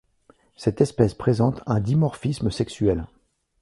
[0.55, 3.05] Cette espèce présente un dimorphisme sexuel.